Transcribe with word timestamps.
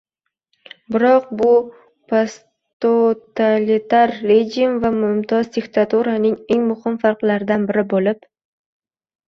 Biroq, 0.93 1.27
bu 1.41 1.49
posttotalitar 2.13 4.15
rejim 4.31 4.81
va 4.87 4.93
“mumtoz” 4.97 5.45
diktaturaning 5.61 6.41
eng 6.57 6.67
muhim 6.73 6.99
farqlaridan 7.07 7.71
biri 7.73 7.87
bo‘lib 7.97 8.29